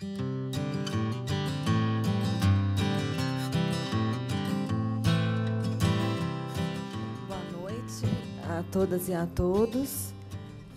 [0.00, 0.06] Boa
[7.50, 8.06] noite
[8.48, 10.12] a todas e a todos.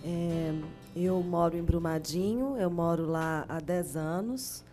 [0.04, 0.52] É,
[0.96, 4.64] eu moro em Brumadinho, eu moro lá há 10 anos.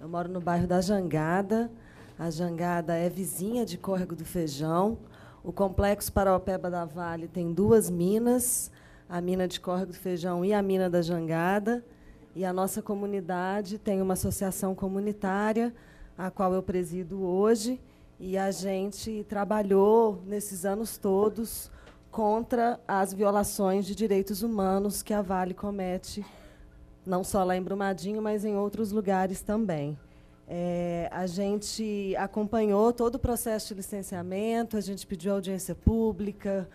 [0.00, 1.68] Eu moro no bairro da Jangada.
[2.16, 4.98] A Jangada é vizinha de Córrego do Feijão.
[5.42, 8.70] O complexo Paraopeba da Vale tem duas minas,
[9.08, 11.84] a mina de Córrego do Feijão e a mina da Jangada.
[12.36, 15.74] E a nossa comunidade tem uma associação comunitária,
[16.18, 17.80] a qual eu presido hoje,
[18.20, 21.70] e a gente trabalhou nesses anos todos
[22.10, 26.26] contra as violações de direitos humanos que a Vale comete,
[27.06, 29.98] não só lá em Brumadinho, mas em outros lugares também.
[30.46, 36.68] É, a gente acompanhou todo o processo de licenciamento, a gente pediu audiência pública,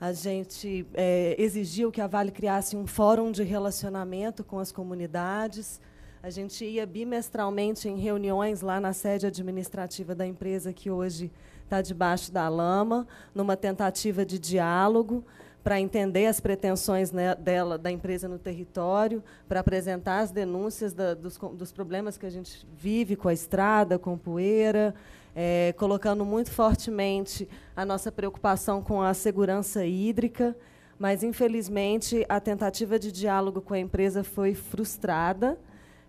[0.00, 5.80] a gente é, exigiu que a Vale criasse um fórum de relacionamento com as comunidades.
[6.22, 11.32] A gente ia bimestralmente em reuniões lá na sede administrativa da empresa que hoje
[11.64, 15.24] está debaixo da lama, numa tentativa de diálogo
[15.66, 21.12] para entender as pretensões né, dela, da empresa no território, para apresentar as denúncias da,
[21.12, 24.94] dos, dos, problemas que a gente vive com a estrada, com poeira,
[25.36, 30.56] é, colocando muito fortemente a nossa preocupação com a segurança hídrica,
[30.98, 35.58] mas, infelizmente, a tentativa de diálogo com a empresa foi frustrada.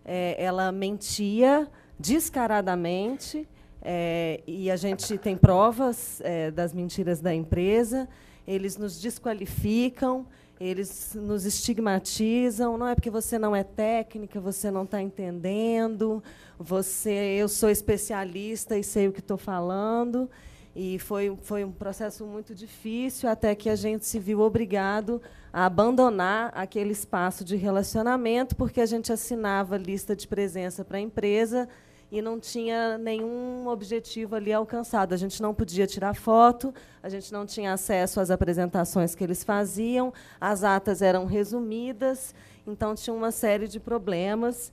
[0.05, 3.45] É, ela mentia descaradamente,
[3.81, 8.07] é, e a gente tem provas é, das mentiras da empresa
[8.47, 10.25] eles nos desqualificam,
[10.59, 12.77] eles nos estigmatizam.
[12.77, 16.23] Não é porque você não é técnica, você não está entendendo.
[16.59, 20.29] Você, eu sou especialista e sei o que estou falando.
[20.75, 25.19] E foi, foi um processo muito difícil, até que a gente se viu obrigado
[25.51, 31.01] a abandonar aquele espaço de relacionamento, porque a gente assinava lista de presença para a
[31.01, 31.67] empresa
[32.11, 35.13] e não tinha nenhum objetivo ali alcançado.
[35.13, 39.43] A gente não podia tirar foto, a gente não tinha acesso às apresentações que eles
[39.43, 42.33] faziam, as atas eram resumidas,
[42.65, 44.71] então tinha uma série de problemas.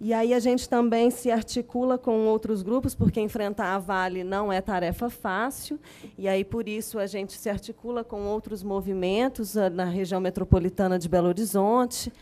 [0.00, 4.52] E aí a gente também se articula com outros grupos, porque enfrentar a Vale não
[4.52, 5.76] é tarefa fácil,
[6.16, 11.00] e aí por isso a gente se articula com outros movimentos ah, na região metropolitana
[11.00, 12.12] de Belo Horizonte,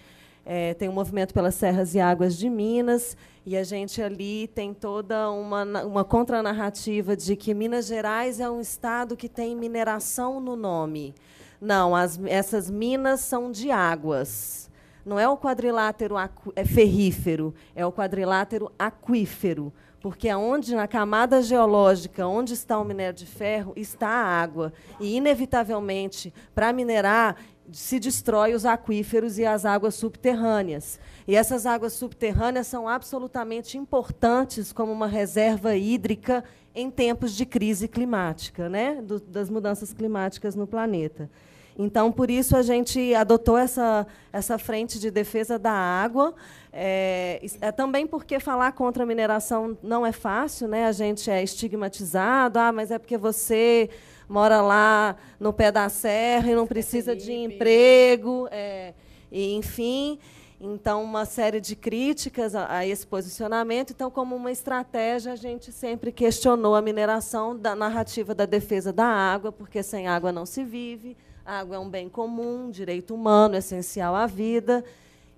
[0.46, 4.72] é, tem um movimento pelas Serras e Águas de Minas, e a gente ali tem
[4.72, 10.54] toda uma, uma contranarrativa de que Minas Gerais é um estado que tem mineração no
[10.54, 11.14] nome.
[11.60, 14.70] Não, as, essas minas são de águas.
[15.04, 16.16] Não é o quadrilátero
[16.54, 23.16] é ferrífero, é o quadrilátero aquífero, porque aonde na camada geológica, onde está o minério
[23.16, 24.72] de ferro, está a água.
[25.00, 27.36] E inevitavelmente, para minerar,
[27.72, 30.98] se destrói os aquíferos e as águas subterrâneas.
[31.26, 36.44] E essas águas subterrâneas são absolutamente importantes como uma reserva hídrica
[36.74, 39.00] em tempos de crise climática, né?
[39.02, 41.30] Do, das mudanças climáticas no planeta.
[41.78, 46.34] Então, por isso, a gente adotou essa, essa frente de defesa da água.
[46.72, 50.86] É, é, também porque falar contra a mineração não é fácil, né?
[50.86, 53.90] a gente é estigmatizado, ah, mas é porque você
[54.28, 58.94] mora lá no pé da serra e não precisa de emprego, é,
[59.30, 60.18] e, enfim.
[60.58, 63.90] Então, uma série de críticas a, a, esse posicionamento.
[63.90, 69.06] Então, como uma estratégia, a gente sempre questionou a mineração da narrativa da defesa da
[69.06, 71.14] água, porque sem água não se vive,
[71.46, 74.84] a água é um bem comum, direito humano, essencial à vida,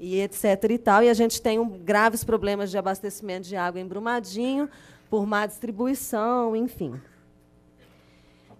[0.00, 0.44] e etc.
[0.70, 1.02] E, tal.
[1.02, 4.70] e a gente tem um, graves problemas de abastecimento de água em Brumadinho,
[5.10, 6.98] por má distribuição, enfim.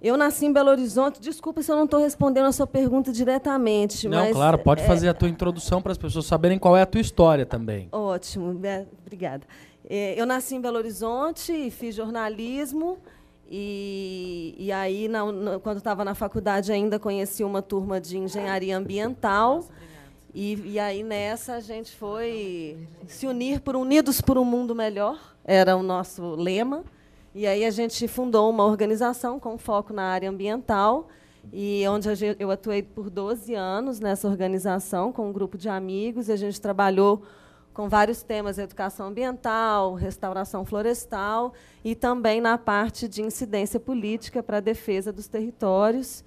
[0.01, 1.21] Eu nasci em Belo Horizonte.
[1.21, 4.07] Desculpa se eu não estou respondendo a sua pergunta diretamente.
[4.07, 6.83] Não, mas, claro, pode é, fazer a tua introdução para as pessoas saberem qual é
[6.83, 7.89] a tua história também.
[7.91, 9.45] Ótimo, é, obrigada.
[9.89, 12.99] É, eu nasci em Belo Horizonte e fiz jornalismo.
[13.51, 18.77] E, e aí, na, na, quando estava na faculdade, ainda conheci uma turma de engenharia
[18.77, 19.65] ambiental.
[20.35, 25.19] E, e aí, nessa, a gente foi se unir por Unidos por um Mundo Melhor,
[25.45, 26.85] era o nosso lema.
[27.35, 31.09] E aí a gente fundou uma organização com foco na área ambiental,
[31.53, 32.09] e onde
[32.39, 36.61] eu atuei por 12 anos nessa organização com um grupo de amigos, e a gente
[36.61, 37.23] trabalhou
[37.79, 41.53] com vários temas, educação ambiental, restauração florestal
[41.85, 46.25] e também na parte de incidência política para a defesa dos territórios.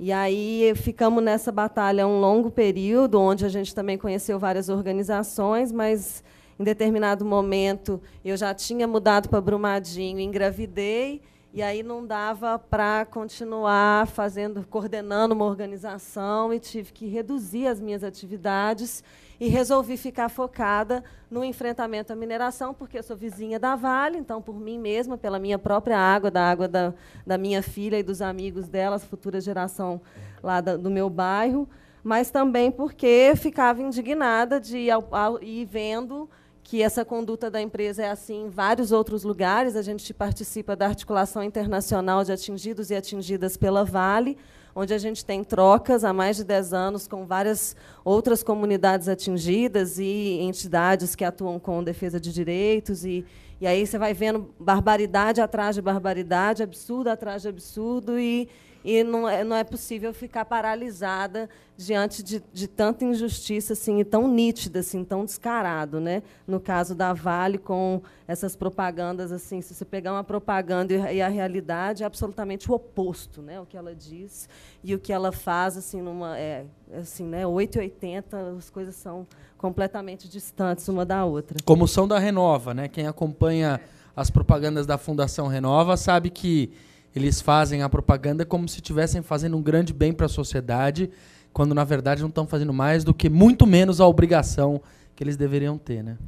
[0.00, 5.70] E aí ficamos nessa batalha um longo período, onde a gente também conheceu várias organizações,
[5.70, 6.24] mas
[6.58, 11.20] em determinado momento, eu já tinha mudado para Brumadinho, engravidei,
[11.56, 17.80] e aí não dava para continuar fazendo, coordenando uma organização e tive que reduzir as
[17.80, 19.02] minhas atividades
[19.40, 24.42] e resolvi ficar focada no enfrentamento à mineração, porque eu sou vizinha da Vale, então,
[24.42, 26.92] por mim mesma, pela minha própria água, da água da,
[27.26, 29.98] da minha filha e dos amigos dela, futura geração
[30.42, 31.66] lá da, do meu bairro,
[32.04, 36.28] mas também porque ficava indignada de ir, ao, ao, ir vendo
[36.66, 39.76] que essa conduta da empresa é assim em vários outros lugares.
[39.76, 44.36] A gente participa da articulação internacional de atingidos e atingidas pela Vale,
[44.74, 50.00] onde a gente tem trocas há mais de 10 anos com várias outras comunidades atingidas
[50.00, 53.04] e entidades que atuam com defesa de direitos.
[53.04, 53.24] E,
[53.60, 58.48] e aí você vai vendo barbaridade atrás de barbaridade, absurdo atrás de absurdo, e,
[58.86, 64.04] e não é, não é possível ficar paralisada diante de, de tanta injustiça assim, e
[64.04, 66.00] tão nítida, assim, tão descarado.
[66.00, 66.22] Né?
[66.46, 71.26] No caso da Vale, com essas propagandas, assim, se você pegar uma propaganda e, a
[71.26, 73.60] realidade é absolutamente o oposto, né?
[73.60, 74.48] o que ela diz
[74.84, 77.44] e o que ela faz, assim, numa, é, assim, né?
[77.44, 79.26] 8 e 80, as coisas são
[79.58, 81.58] completamente distantes uma da outra.
[81.64, 82.86] Como são da Renova, né?
[82.86, 83.80] quem acompanha
[84.14, 86.72] as propagandas da Fundação Renova sabe que
[87.18, 91.10] eles fazem a propaganda como se estivessem fazendo um grande bem para a sociedade,
[91.52, 94.80] quando na verdade não estão fazendo mais do que muito menos a obrigação
[95.14, 96.18] que eles deveriam ter, né?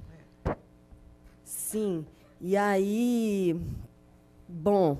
[1.45, 2.07] Sim.
[2.41, 3.61] E aí,
[4.49, 4.97] bom,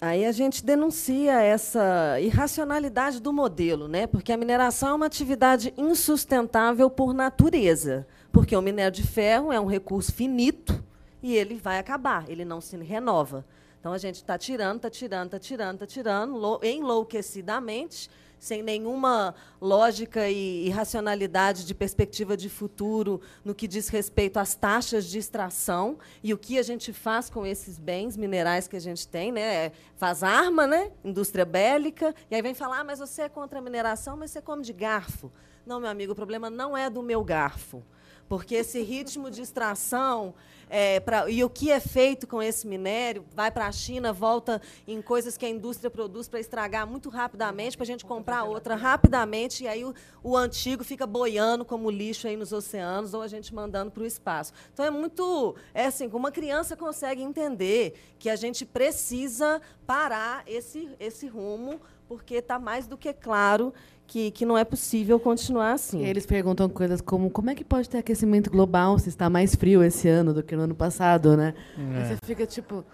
[0.00, 4.06] aí a gente denuncia essa irracionalidade do modelo, né?
[4.08, 9.60] Porque a mineração é uma atividade insustentável por natureza, porque o minério de ferro é
[9.60, 10.82] um recurso finito
[11.22, 13.44] e ele vai acabar, ele não se renova.
[13.80, 20.28] Então a gente está tirando, está tirando, está tirando, está tirando, enlouquecidamente, sem nenhuma lógica
[20.28, 26.32] e, racionalidade de perspectiva de futuro no que diz respeito às taxas de extração e
[26.32, 29.72] o que a gente faz com esses bens minerais que a gente tem, né?
[29.96, 30.92] Faz arma, né?
[31.04, 34.40] Indústria bélica, e aí vem falar, ah, mas você é contra a mineração, mas você
[34.40, 35.32] come de garfo.
[35.66, 37.82] Não, meu amigo, o problema não é do meu garfo,
[38.28, 40.34] porque esse ritmo de extração
[40.70, 44.60] é, pra, e o que é feito com esse minério vai para a China, volta
[44.86, 48.74] em coisas que a indústria produz para estragar muito rapidamente, para a gente comprar outra
[48.74, 53.28] rapidamente, e aí o, o, antigo fica boiando como lixo aí nos oceanos, ou a
[53.28, 54.52] gente mandando para o espaço.
[54.72, 55.56] Então é muito.
[55.72, 62.36] É assim, uma criança consegue entender que a gente precisa parar esse, esse rumo, porque
[62.36, 63.72] está mais do que claro
[64.08, 66.02] que, que não é possível continuar assim.
[66.02, 69.54] E eles perguntam coisas como como é que pode ter aquecimento global se está mais
[69.54, 71.54] frio esse ano do que no ano passado, né?
[71.76, 72.04] É.
[72.04, 72.84] Você fica tipo.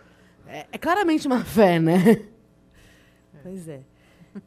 [0.47, 2.27] É, é, claramente uma fé, né?
[3.43, 3.81] Pois é.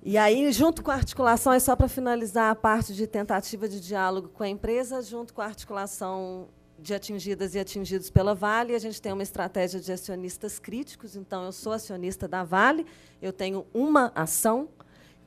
[0.03, 3.79] E aí, junto com a articulação, é só para finalizar a parte de tentativa de
[3.79, 8.79] diálogo com a empresa, junto com a articulação de atingidas e atingidos pela Vale, a
[8.79, 11.15] gente tem uma estratégia de acionistas críticos.
[11.15, 12.85] Então, eu sou acionista da Vale,
[13.21, 14.67] eu tenho uma ação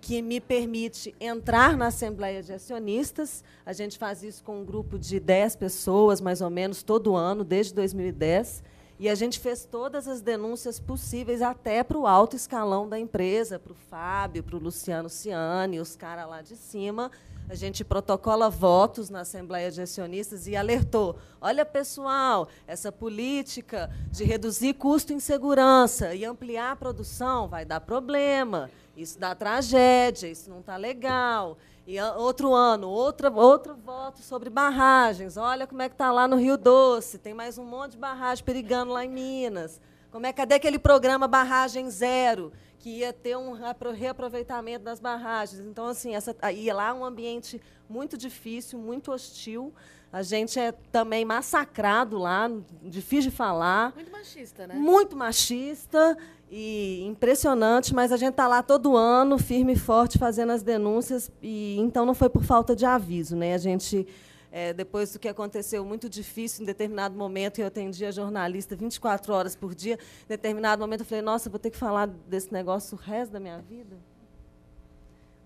[0.00, 3.44] que me permite entrar na Assembleia de Acionistas.
[3.64, 7.44] A gente faz isso com um grupo de 10 pessoas, mais ou menos, todo ano,
[7.44, 8.62] desde 2010.
[9.00, 13.58] E a gente fez todas as denúncias possíveis, até para o alto escalão da empresa,
[13.58, 17.10] para o Fábio, para o Luciano Ciani, os caras lá de cima.
[17.48, 24.22] A gente protocola votos na Assembleia de Acionistas e alertou: olha, pessoal, essa política de
[24.22, 28.70] reduzir custo em segurança e ampliar a produção vai dar problema.
[28.94, 31.56] Isso dá tragédia, isso não está legal.
[31.90, 35.36] E outro ano, outra, outro voto sobre barragens.
[35.36, 37.18] Olha como é que está lá no Rio Doce.
[37.18, 39.80] Tem mais um monte de barragem perigando lá em Minas.
[40.12, 43.54] Como é, cadê aquele programa Barragem Zero, que ia ter um
[43.90, 45.60] reaproveitamento das barragens?
[45.62, 49.74] Então, assim, essa, ia lá um ambiente muito difícil, muito hostil.
[50.12, 52.48] A gente é também massacrado lá,
[52.84, 53.92] difícil de falar.
[53.96, 54.74] Muito machista, né?
[54.76, 56.16] Muito machista
[56.50, 61.30] e impressionante, mas a gente está lá todo ano, firme e forte, fazendo as denúncias,
[61.40, 63.36] e então não foi por falta de aviso.
[63.36, 63.54] Né?
[63.54, 64.04] A gente,
[64.50, 69.54] é, depois do que aconteceu, muito difícil, em determinado momento, eu atendia jornalista 24 horas
[69.54, 73.00] por dia, em determinado momento eu falei, nossa, vou ter que falar desse negócio o
[73.00, 73.96] resto da minha vida?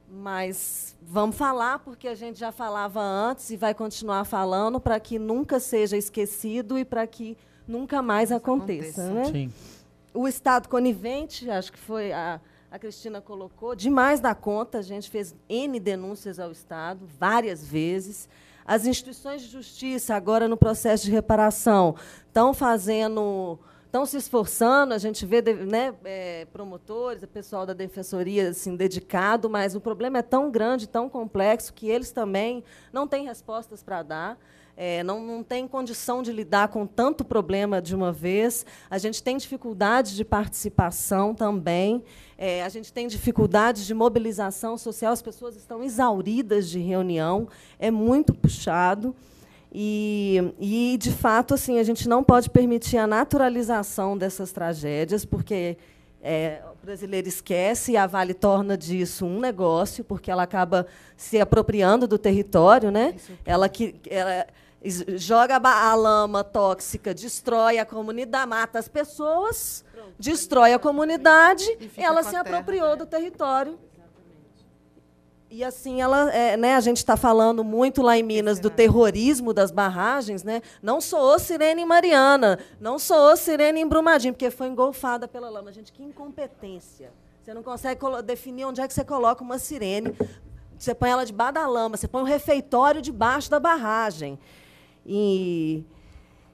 [0.09, 5.19] Mas vamos falar, porque a gente já falava antes e vai continuar falando para que
[5.19, 7.37] nunca seja esquecido e para que
[7.69, 9.03] nunca mais aconteça.
[9.03, 9.13] aconteça.
[9.13, 9.25] Né?
[9.25, 9.53] Sim
[10.15, 12.41] o Estado conivente, acho que foi a,
[12.71, 18.29] a Cristina colocou, demais da conta, a gente fez N denúncias ao Estado, várias vezes.
[18.65, 21.97] As instituições de justiça, agora no processo de reparação,
[22.29, 28.51] estão fazendo, estão se esforçando, a gente vê né, é, promotores, o pessoal da defensoria
[28.51, 33.25] assim, dedicado, mas o problema é tão grande, tão complexo, que eles também não têm
[33.25, 34.39] respostas para dar.
[34.77, 38.67] É, não, não tem condição de lidar com tanto problema de uma vez.
[38.91, 42.03] A gente tem dificuldade de participação também.
[42.37, 45.13] É, a gente tem dificuldade de mobilização social.
[45.13, 47.49] As pessoas estão exauridas de reunião.
[47.79, 49.15] É muito puxado.
[49.73, 55.77] E, e, de fato, assim, a gente não pode permitir a naturalização dessas tragédias, porque
[56.23, 61.41] é, o brasileiro esquece e a Vale torna disso um negócio, porque ela acaba se
[61.41, 63.17] apropriando do território, né?
[63.45, 64.47] Ela que ela
[65.17, 71.65] joga a lama tóxica, destrói a comunidade, mata as pessoas, Pronto, destrói a comunidade,
[71.97, 72.97] ela se apropriou terra, né?
[72.97, 73.79] do território
[75.55, 79.53] e assim ela, é, né, a gente está falando muito lá em Minas do terrorismo
[79.53, 80.61] das barragens, né?
[80.83, 85.71] Não soou sirene em Mariana, não soou sirene em Brumadinho, porque foi engolfada pela lama.
[85.71, 87.13] Gente, que incompetência!
[87.41, 90.13] Você não consegue definir onde é que você coloca uma sirene.
[90.77, 94.37] Você põe ela debaixo da lama, você põe um refeitório debaixo da barragem.
[95.07, 95.85] E,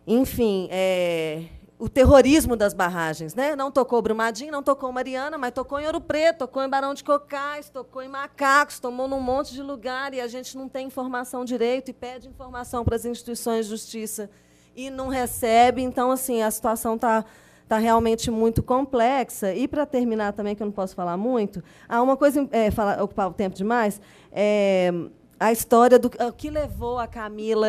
[0.06, 1.44] enfim, é,
[1.80, 3.34] o terrorismo das barragens.
[3.34, 3.56] Né?
[3.56, 7.02] Não tocou Brumadinho, não tocou Mariana, mas tocou em Ouro Preto, tocou em Barão de
[7.02, 11.44] Cocais, tocou em Macacos, tomou num monte de lugar e a gente não tem informação
[11.44, 14.30] direito e pede informação para as instituições de justiça
[14.76, 15.80] e não recebe.
[15.80, 17.24] Então, assim, a situação está
[17.66, 19.54] tá realmente muito complexa.
[19.54, 23.02] E, para terminar também, que eu não posso falar muito, há uma coisa, é, falar,
[23.02, 24.92] ocupar o tempo demais, é,
[25.38, 27.68] a história do que levou a Camila,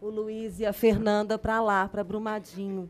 [0.00, 2.88] o Luiz e a Fernanda para lá, para Brumadinho.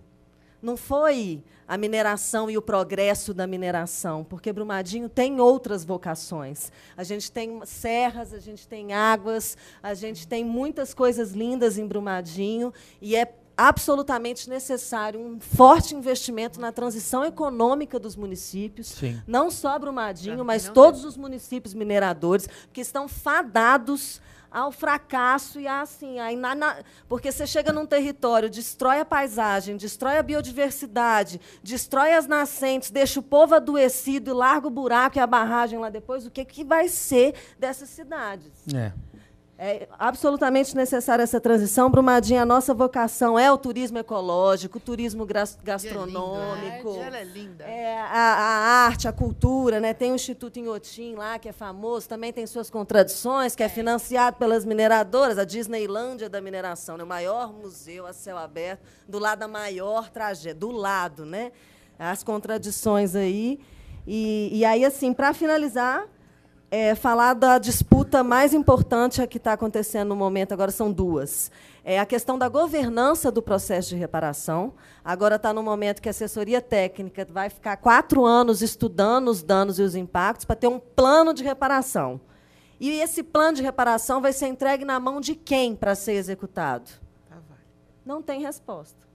[0.61, 6.73] Não foi a mineração e o progresso da mineração, porque Brumadinho tem outras vocações.
[6.97, 11.87] A gente tem serras, a gente tem águas, a gente tem muitas coisas lindas em
[11.87, 19.21] Brumadinho e é absolutamente necessário um forte investimento na transição econômica dos municípios, Sim.
[19.27, 24.21] não só Brumadinho, mas todos os municípios mineradores, que estão fadados
[24.51, 26.77] ao fracasso e assim, aí na, na,
[27.09, 33.21] porque você chega num território, destrói a paisagem, destrói a biodiversidade, destrói as nascentes, deixa
[33.21, 36.65] o povo adoecido e larga o buraco e a barragem lá depois, o que, que
[36.65, 38.53] vai ser dessas cidades?
[38.75, 38.93] É.
[39.61, 41.91] É absolutamente necessária essa transição.
[41.91, 45.27] Brumadinho, a nossa vocação é o turismo ecológico, o turismo
[45.65, 46.91] gastronômico.
[46.91, 47.65] É, ela é linda.
[47.65, 49.81] É, a, a, arte, a cultura.
[49.81, 49.93] Né?
[49.93, 53.69] Tem o Instituto Inhotim lá, que é famoso, também tem suas contradições, que é, é
[53.69, 57.03] financiado pelas mineradoras, a Disneylândia da mineração, né?
[57.03, 61.27] o maior museu a céu aberto, do lado da maior tragédia, do lado.
[61.27, 61.51] Né?
[61.99, 63.59] As contradições aí.
[64.07, 66.07] E, e aí, assim, para finalizar,
[66.71, 71.51] é, falar da disputa mais importante que está acontecendo no momento, agora são duas.
[71.83, 74.75] É a questão da governança do processo de reparação.
[75.03, 79.79] Agora está no momento que a assessoria técnica vai ficar quatro anos estudando os danos
[79.79, 82.21] e os impactos para ter um plano de reparação.
[82.79, 86.91] E esse plano de reparação vai ser entregue na mão de quem para ser executado?
[88.05, 89.09] Não tem resposta.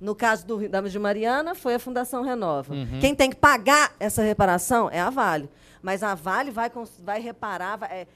[0.00, 2.74] No caso do Damas de Mariana, foi a Fundação Renova.
[2.74, 2.98] Uhum.
[3.00, 5.48] Quem tem que pagar essa reparação é a Vale.
[5.82, 6.70] Mas a Vale vai,
[7.02, 8.06] vai reparar, vai, é,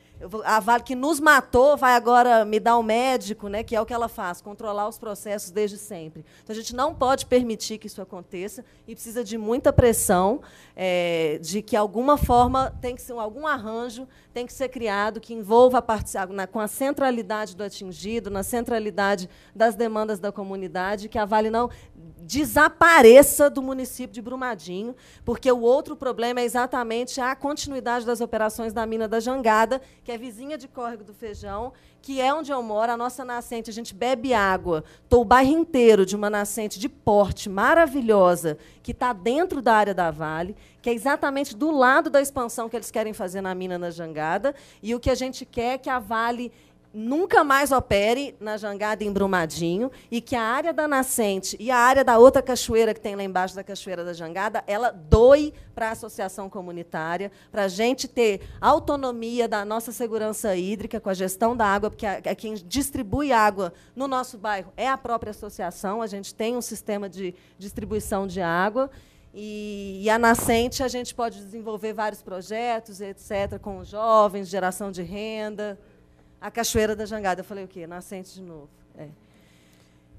[0.44, 3.86] a Vale que nos matou vai agora me dar um médico, né, que é o
[3.86, 6.24] que ela faz, controlar os processos desde sempre.
[6.42, 10.40] Então, a gente não pode permitir que isso aconteça e precisa de muita pressão,
[10.76, 15.34] é, de que alguma forma tem que ser algum arranjo tem que ser criado que
[15.34, 21.18] envolva a na, com a centralidade do atingido, na centralidade das demandas da comunidade, que
[21.18, 21.68] a Vale não
[22.20, 28.72] desapareça do município de Brumadinho, porque o outro problema é exatamente a continuidade das operações
[28.72, 32.62] da mina da Jangada, que é vizinha de Córrego do Feijão, que é onde eu
[32.62, 34.82] moro, a nossa nascente, a gente bebe água.
[35.04, 39.94] Estou o bairro inteiro de uma nascente de porte maravilhosa, que está dentro da área
[39.94, 43.78] da Vale, que é exatamente do lado da expansão que eles querem fazer na mina
[43.78, 46.52] na Jangada, e o que a gente quer é que a Vale
[46.92, 51.76] nunca mais opere na jangada em Brumadinho e que a área da nascente e a
[51.76, 55.88] área da outra cachoeira que tem lá embaixo da cachoeira da jangada, ela doe para
[55.88, 61.56] a associação comunitária, para a gente ter autonomia da nossa segurança hídrica com a gestão
[61.56, 66.02] da água, porque a, a quem distribui água no nosso bairro é a própria associação,
[66.02, 68.90] a gente tem um sistema de distribuição de água.
[69.32, 75.02] E, e, a nascente a gente pode desenvolver vários projetos, etc., com jovens, geração de
[75.02, 75.78] renda
[76.40, 77.40] a Cachoeira da Jangada.
[77.40, 77.86] Eu falei o quê?
[77.86, 78.68] Nascente de novo.
[78.96, 79.08] É.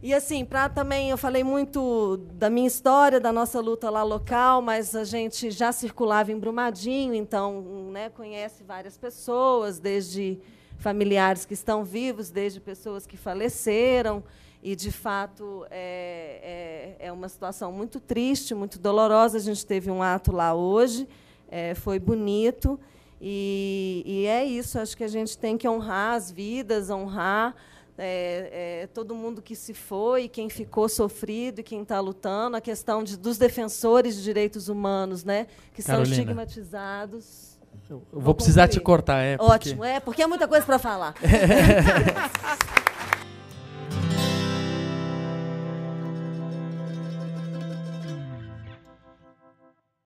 [0.04, 4.60] E assim, para também, eu falei muito da minha história, da nossa luta lá local,
[4.60, 7.62] mas a gente já circulava em Brumadinho, então
[7.92, 10.40] né, conhece várias pessoas, desde
[10.80, 14.24] familiares que estão vivos, desde pessoas que faleceram.
[14.64, 19.38] E, de fato, é, é, é uma situação muito triste, muito dolorosa.
[19.38, 21.08] A gente teve um ato lá hoje,
[21.48, 22.80] é, foi bonito.
[23.24, 27.56] E, e, é isso, acho que a gente tem que honrar as vidas, honrar
[27.96, 32.62] é, é, todo mundo que se foi, quem ficou sofrido e quem está lutando, a
[32.62, 36.16] questão de, dos defensores de direitos humanos, né, que Carolina.
[36.16, 37.60] são estigmatizados.
[37.88, 39.38] Eu vou precisar te cortar, é.
[39.38, 41.14] porque- Ótimo, é, porque é muita coisa para falar.